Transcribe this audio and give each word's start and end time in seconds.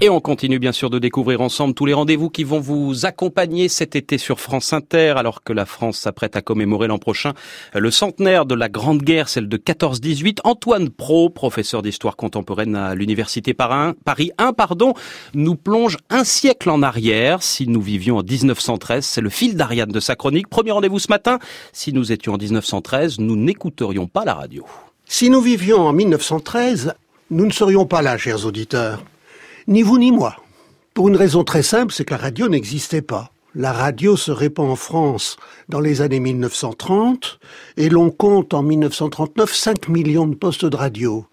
Et 0.00 0.10
on 0.10 0.20
continue 0.20 0.60
bien 0.60 0.70
sûr 0.70 0.90
de 0.90 1.00
découvrir 1.00 1.40
ensemble 1.40 1.74
tous 1.74 1.84
les 1.84 1.92
rendez-vous 1.92 2.30
qui 2.30 2.44
vont 2.44 2.60
vous 2.60 3.04
accompagner 3.04 3.68
cet 3.68 3.96
été 3.96 4.16
sur 4.16 4.38
France 4.38 4.72
Inter, 4.72 5.14
alors 5.16 5.42
que 5.42 5.52
la 5.52 5.66
France 5.66 5.98
s'apprête 5.98 6.36
à 6.36 6.40
commémorer 6.40 6.86
l'an 6.86 6.98
prochain 6.98 7.32
le 7.74 7.90
centenaire 7.90 8.46
de 8.46 8.54
la 8.54 8.68
Grande 8.68 9.02
Guerre, 9.02 9.28
celle 9.28 9.48
de 9.48 9.56
14-18. 9.56 10.38
Antoine 10.44 10.88
Pro, 10.88 11.30
professeur 11.30 11.82
d'histoire 11.82 12.14
contemporaine 12.14 12.76
à 12.76 12.94
l'Université 12.94 13.54
Paris 13.54 14.30
1, 14.38 14.52
pardon, 14.52 14.94
nous 15.34 15.56
plonge 15.56 15.96
un 16.10 16.22
siècle 16.22 16.70
en 16.70 16.84
arrière. 16.84 17.42
Si 17.42 17.66
nous 17.66 17.82
vivions 17.82 18.18
en 18.18 18.22
1913, 18.22 19.04
c'est 19.04 19.20
le 19.20 19.30
fil 19.30 19.56
d'Ariane 19.56 19.90
de 19.90 19.98
sa 19.98 20.14
chronique. 20.14 20.46
Premier 20.46 20.70
rendez-vous 20.70 21.00
ce 21.00 21.08
matin. 21.08 21.40
Si 21.72 21.92
nous 21.92 22.12
étions 22.12 22.34
en 22.34 22.38
1913, 22.38 23.18
nous 23.18 23.34
n'écouterions 23.34 24.06
pas 24.06 24.24
la 24.24 24.34
radio. 24.34 24.64
Si 25.06 25.28
nous 25.28 25.40
vivions 25.40 25.80
en 25.80 25.92
1913, 25.92 26.94
nous 27.32 27.46
ne 27.46 27.52
serions 27.52 27.84
pas 27.84 28.00
là, 28.00 28.16
chers 28.16 28.46
auditeurs. 28.46 29.02
Ni 29.68 29.82
vous 29.82 29.98
ni 29.98 30.12
moi. 30.12 30.34
Pour 30.94 31.08
une 31.08 31.16
raison 31.16 31.44
très 31.44 31.62
simple, 31.62 31.92
c'est 31.92 32.06
que 32.06 32.14
la 32.14 32.20
radio 32.20 32.48
n'existait 32.48 33.02
pas. 33.02 33.32
La 33.54 33.70
radio 33.70 34.16
se 34.16 34.30
répand 34.30 34.70
en 34.70 34.76
France 34.76 35.36
dans 35.68 35.80
les 35.80 36.00
années 36.00 36.20
1930 36.20 37.38
et 37.76 37.90
l'on 37.90 38.10
compte 38.10 38.54
en 38.54 38.62
1939 38.62 39.54
5 39.54 39.88
millions 39.90 40.26
de 40.26 40.34
postes 40.34 40.64
de 40.64 40.74
radio. 40.74 41.26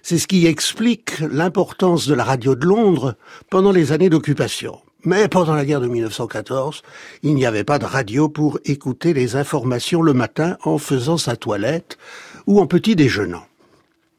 C'est 0.00 0.18
ce 0.18 0.28
qui 0.28 0.46
explique 0.46 1.18
l'importance 1.18 2.06
de 2.06 2.14
la 2.14 2.22
radio 2.22 2.54
de 2.54 2.64
Londres 2.64 3.16
pendant 3.50 3.72
les 3.72 3.90
années 3.90 4.10
d'occupation. 4.10 4.78
Mais 5.04 5.26
pendant 5.26 5.54
la 5.54 5.64
guerre 5.64 5.80
de 5.80 5.88
1914, 5.88 6.82
il 7.24 7.34
n'y 7.34 7.46
avait 7.46 7.64
pas 7.64 7.80
de 7.80 7.84
radio 7.84 8.28
pour 8.28 8.60
écouter 8.64 9.12
les 9.12 9.34
informations 9.34 10.02
le 10.02 10.12
matin 10.12 10.56
en 10.62 10.78
faisant 10.78 11.18
sa 11.18 11.34
toilette 11.34 11.98
ou 12.46 12.60
en 12.60 12.68
petit 12.68 12.94
déjeunant. 12.94 13.42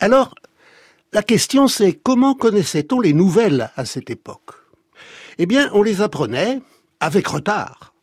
Alors, 0.02 0.36
la 1.14 1.22
question 1.22 1.68
c'est 1.68 1.94
comment 1.94 2.34
connaissait-on 2.34 3.00
les 3.00 3.14
nouvelles 3.14 3.72
à 3.76 3.86
cette 3.86 4.10
époque? 4.10 4.52
Eh 5.38 5.46
bien, 5.46 5.70
on 5.74 5.84
les 5.84 6.02
apprenait 6.02 6.62
avec 7.00 7.28
retard, 7.28 7.94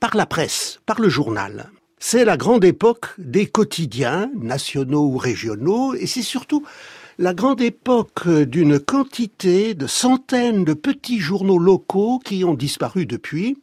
par 0.00 0.16
la 0.16 0.26
presse, 0.26 0.80
par 0.86 1.00
le 1.00 1.08
journal. 1.08 1.70
C'est 1.98 2.24
la 2.24 2.36
grande 2.36 2.64
époque 2.64 3.06
des 3.18 3.46
quotidiens, 3.46 4.30
nationaux 4.36 5.06
ou 5.06 5.16
régionaux, 5.18 5.94
et 5.94 6.06
c'est 6.06 6.22
surtout 6.22 6.64
la 7.18 7.32
grande 7.32 7.62
époque 7.62 8.28
d'une 8.28 8.78
quantité 8.78 9.72
de 9.72 9.86
centaines 9.86 10.64
de 10.64 10.74
petits 10.74 11.18
journaux 11.18 11.58
locaux 11.58 12.20
qui 12.22 12.44
ont 12.44 12.52
disparu 12.52 13.06
depuis, 13.06 13.56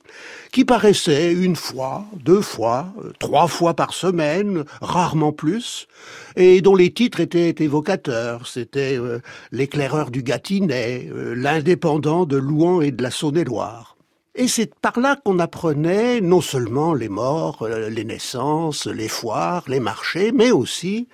qui 0.51 0.65
paraissaient 0.65 1.31
une 1.31 1.55
fois, 1.55 2.05
deux 2.25 2.41
fois, 2.41 2.91
trois 3.19 3.47
fois 3.47 3.75
par 3.75 3.93
semaine, 3.93 4.63
rarement 4.81 5.31
plus, 5.31 5.87
et 6.35 6.61
dont 6.61 6.75
les 6.75 6.91
titres 6.91 7.19
étaient 7.19 7.53
évocateurs. 7.59 8.47
C'était 8.47 8.97
euh, 8.97 9.19
l'éclaireur 9.51 10.09
du 10.09 10.23
Gâtinais, 10.23 11.07
euh, 11.11 11.35
l'indépendant 11.35 12.25
de 12.25 12.37
Louan 12.37 12.81
et 12.81 12.91
de 12.91 13.03
la 13.03 13.11
Saône-et-Loire. 13.11 13.97
Et 14.33 14.47
c'est 14.47 14.73
par 14.73 14.99
là 14.99 15.15
qu'on 15.23 15.37
apprenait 15.37 16.21
non 16.21 16.41
seulement 16.41 16.95
les 16.95 17.09
morts, 17.09 17.61
euh, 17.61 17.89
les 17.89 18.03
naissances, 18.03 18.87
les 18.87 19.09
foires, 19.09 19.63
les 19.67 19.79
marchés, 19.79 20.31
mais 20.31 20.49
aussi 20.49 21.07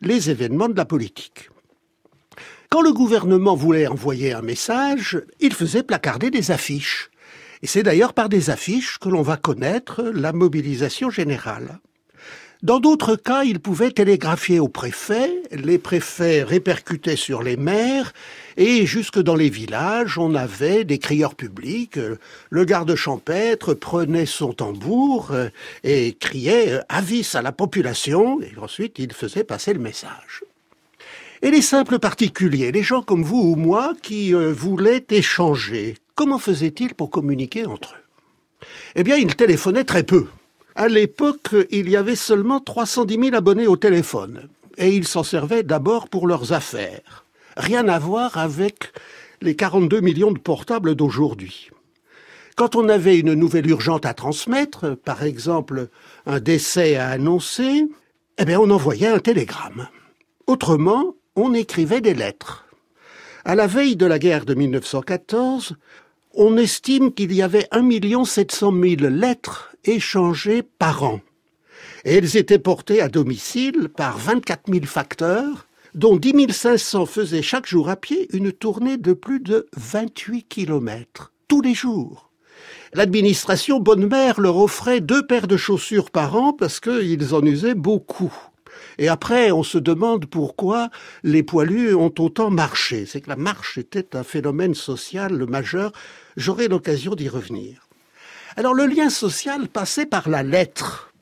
les 0.00 0.28
événements 0.28 0.68
de 0.68 0.76
la 0.76 0.84
politique. 0.84 1.50
Quand 2.74 2.82
le 2.82 2.92
gouvernement 2.92 3.54
voulait 3.54 3.86
envoyer 3.86 4.32
un 4.32 4.42
message, 4.42 5.22
il 5.38 5.54
faisait 5.54 5.84
placarder 5.84 6.32
des 6.32 6.50
affiches. 6.50 7.08
Et 7.62 7.68
c'est 7.68 7.84
d'ailleurs 7.84 8.14
par 8.14 8.28
des 8.28 8.50
affiches 8.50 8.98
que 8.98 9.08
l'on 9.08 9.22
va 9.22 9.36
connaître 9.36 10.02
la 10.02 10.32
mobilisation 10.32 11.08
générale. 11.08 11.78
Dans 12.64 12.80
d'autres 12.80 13.14
cas, 13.14 13.44
il 13.44 13.60
pouvait 13.60 13.92
télégraphier 13.92 14.58
au 14.58 14.66
préfet, 14.66 15.40
les 15.52 15.78
préfets 15.78 16.42
répercutaient 16.42 17.14
sur 17.14 17.44
les 17.44 17.56
maires, 17.56 18.12
et 18.56 18.86
jusque 18.86 19.20
dans 19.20 19.36
les 19.36 19.50
villages, 19.50 20.18
on 20.18 20.34
avait 20.34 20.82
des 20.82 20.98
crieurs 20.98 21.36
publics. 21.36 22.00
Le 22.50 22.64
garde 22.64 22.96
champêtre 22.96 23.74
prenait 23.74 24.26
son 24.26 24.52
tambour 24.52 25.30
et 25.84 26.14
criait 26.14 26.80
avis 26.88 27.30
à 27.34 27.42
la 27.42 27.52
population, 27.52 28.40
et 28.40 28.58
ensuite 28.60 28.98
il 28.98 29.12
faisait 29.12 29.44
passer 29.44 29.74
le 29.74 29.78
message 29.78 30.42
et 31.44 31.50
les 31.50 31.60
simples 31.60 31.98
particuliers, 31.98 32.72
les 32.72 32.82
gens 32.82 33.02
comme 33.02 33.22
vous 33.22 33.52
ou 33.52 33.54
moi 33.54 33.92
qui 34.00 34.34
euh, 34.34 34.50
voulaient 34.50 35.04
échanger, 35.10 35.94
comment 36.14 36.38
faisaient-ils 36.38 36.94
pour 36.94 37.10
communiquer 37.10 37.66
entre 37.66 37.96
eux? 37.96 38.66
Eh 38.94 39.04
bien, 39.04 39.16
ils 39.16 39.36
téléphonaient 39.36 39.84
très 39.84 40.04
peu. 40.04 40.26
À 40.74 40.88
l'époque, 40.88 41.54
il 41.70 41.90
y 41.90 41.96
avait 41.96 42.16
seulement 42.16 42.60
310 42.60 43.18
000 43.20 43.36
abonnés 43.36 43.66
au 43.66 43.76
téléphone, 43.76 44.48
et 44.78 44.96
ils 44.96 45.06
s'en 45.06 45.22
servaient 45.22 45.62
d'abord 45.62 46.08
pour 46.08 46.26
leurs 46.26 46.54
affaires. 46.54 47.26
Rien 47.58 47.88
à 47.88 47.98
voir 47.98 48.38
avec 48.38 48.94
les 49.42 49.54
42 49.54 50.00
millions 50.00 50.32
de 50.32 50.38
portables 50.38 50.94
d'aujourd'hui. 50.94 51.68
Quand 52.56 52.74
on 52.74 52.88
avait 52.88 53.18
une 53.18 53.34
nouvelle 53.34 53.68
urgente 53.68 54.06
à 54.06 54.14
transmettre, 54.14 54.96
par 54.96 55.22
exemple 55.22 55.88
un 56.24 56.40
décès 56.40 56.96
à 56.96 57.10
annoncer, 57.10 57.86
eh 58.38 58.44
bien 58.46 58.58
on 58.58 58.70
envoyait 58.70 59.08
un 59.08 59.18
télégramme. 59.18 59.88
Autrement, 60.46 61.14
on 61.36 61.54
écrivait 61.54 62.00
des 62.00 62.14
lettres. 62.14 62.66
À 63.44 63.54
la 63.54 63.66
veille 63.66 63.96
de 63.96 64.06
la 64.06 64.18
guerre 64.18 64.44
de 64.44 64.54
1914, 64.54 65.76
on 66.34 66.56
estime 66.56 67.12
qu'il 67.12 67.32
y 67.32 67.42
avait 67.42 67.68
1 67.70 68.24
700 68.24 68.72
000 68.72 69.10
lettres 69.10 69.74
échangées 69.84 70.62
par 70.62 71.02
an. 71.02 71.20
Et 72.04 72.14
elles 72.14 72.36
étaient 72.36 72.58
portées 72.58 73.00
à 73.00 73.08
domicile 73.08 73.88
par 73.88 74.18
24 74.18 74.72
000 74.72 74.84
facteurs, 74.86 75.66
dont 75.94 76.16
10 76.16 76.52
500 76.52 77.06
faisaient 77.06 77.42
chaque 77.42 77.66
jour 77.66 77.88
à 77.88 77.96
pied 77.96 78.28
une 78.34 78.52
tournée 78.52 78.96
de 78.96 79.12
plus 79.12 79.40
de 79.40 79.66
28 79.76 80.44
kilomètres, 80.44 81.32
tous 81.48 81.60
les 81.60 81.74
jours. 81.74 82.30
L'administration 82.94 83.80
Bonne 83.80 84.06
Mère 84.06 84.40
leur 84.40 84.56
offrait 84.56 85.00
deux 85.00 85.26
paires 85.26 85.48
de 85.48 85.56
chaussures 85.56 86.10
par 86.10 86.36
an 86.36 86.52
parce 86.52 86.80
qu'ils 86.80 87.34
en 87.34 87.42
usaient 87.42 87.74
beaucoup. 87.74 88.32
Et 88.98 89.08
après, 89.08 89.50
on 89.50 89.62
se 89.62 89.78
demande 89.78 90.26
pourquoi 90.26 90.90
les 91.22 91.42
poilus 91.42 91.94
ont 91.94 92.14
autant 92.18 92.50
marché. 92.50 93.06
C'est 93.06 93.20
que 93.20 93.30
la 93.30 93.36
marche 93.36 93.78
était 93.78 94.16
un 94.16 94.22
phénomène 94.22 94.74
social 94.74 95.44
majeur. 95.48 95.92
J'aurai 96.36 96.68
l'occasion 96.68 97.14
d'y 97.14 97.28
revenir. 97.28 97.88
Alors 98.56 98.74
le 98.74 98.86
lien 98.86 99.10
social 99.10 99.66
passait 99.68 100.06
par 100.06 100.28
la 100.28 100.44
lettre, 100.44 101.12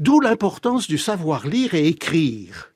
d'où 0.00 0.20
l'importance 0.20 0.88
du 0.88 0.98
savoir 0.98 1.46
lire 1.46 1.74
et 1.74 1.86
écrire. 1.86 2.72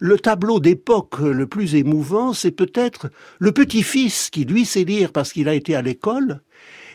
Le 0.00 0.18
tableau 0.18 0.58
d'époque 0.58 1.20
le 1.20 1.46
plus 1.46 1.76
émouvant, 1.76 2.32
c'est 2.32 2.50
peut-être 2.50 3.10
le 3.38 3.52
petit-fils 3.52 4.28
qui 4.30 4.44
lui 4.44 4.64
sait 4.64 4.82
lire 4.82 5.12
parce 5.12 5.32
qu'il 5.32 5.48
a 5.48 5.54
été 5.54 5.76
à 5.76 5.82
l'école 5.82 6.40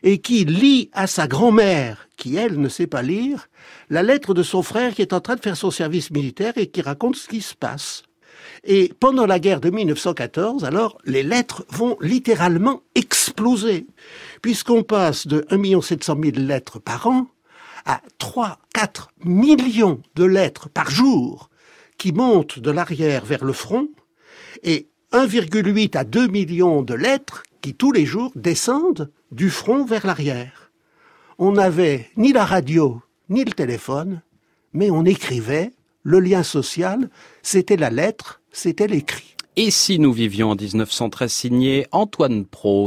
et 0.03 0.19
qui 0.19 0.45
lit 0.45 0.89
à 0.93 1.07
sa 1.07 1.27
grand-mère, 1.27 2.07
qui 2.17 2.35
elle 2.35 2.59
ne 2.59 2.69
sait 2.69 2.87
pas 2.87 3.01
lire, 3.01 3.47
la 3.89 4.03
lettre 4.03 4.33
de 4.33 4.43
son 4.43 4.61
frère 4.61 4.93
qui 4.93 5.01
est 5.01 5.13
en 5.13 5.21
train 5.21 5.35
de 5.35 5.41
faire 5.41 5.57
son 5.57 5.71
service 5.71 6.11
militaire 6.11 6.53
et 6.57 6.67
qui 6.67 6.81
raconte 6.81 7.15
ce 7.15 7.27
qui 7.27 7.41
se 7.41 7.55
passe. 7.55 8.03
Et 8.63 8.91
pendant 8.99 9.25
la 9.25 9.39
guerre 9.39 9.61
de 9.61 9.69
1914, 9.69 10.65
alors, 10.65 10.97
les 11.05 11.23
lettres 11.23 11.65
vont 11.69 11.97
littéralement 12.01 12.81
exploser, 12.95 13.87
puisqu'on 14.41 14.83
passe 14.83 15.27
de 15.27 15.45
1 15.49 15.81
700 15.81 16.17
000 16.21 16.37
lettres 16.37 16.79
par 16.79 17.07
an 17.07 17.27
à 17.85 18.01
3, 18.17 18.59
4 18.73 19.11
millions 19.23 20.01
de 20.15 20.25
lettres 20.25 20.69
par 20.69 20.89
jour 20.91 21.49
qui 21.97 22.11
montent 22.11 22.59
de 22.59 22.71
l'arrière 22.71 23.25
vers 23.25 23.43
le 23.43 23.53
front, 23.53 23.89
et 24.63 24.87
1,8 25.11 25.97
à 25.97 26.03
2 26.03 26.27
millions 26.27 26.81
de 26.81 26.93
lettres 26.93 27.43
qui 27.61 27.73
tous 27.73 27.91
les 27.91 28.05
jours 28.05 28.31
descendent 28.35 29.11
du 29.31 29.49
front 29.49 29.85
vers 29.85 30.05
l'arrière. 30.05 30.71
On 31.37 31.53
n'avait 31.53 32.09
ni 32.17 32.33
la 32.33 32.45
radio, 32.45 33.01
ni 33.29 33.43
le 33.43 33.51
téléphone, 33.51 34.21
mais 34.73 34.89
on 34.89 35.05
écrivait, 35.05 35.71
le 36.03 36.19
lien 36.19 36.43
social, 36.43 37.09
c'était 37.41 37.77
la 37.77 37.89
lettre, 37.89 38.41
c'était 38.51 38.87
l'écrit. 38.87 39.35
Et 39.55 39.71
si 39.71 39.99
nous 39.99 40.13
vivions 40.13 40.51
en 40.51 40.55
1913 40.55 41.31
signé 41.31 41.85
Antoine 41.91 42.45
Pro 42.45 42.77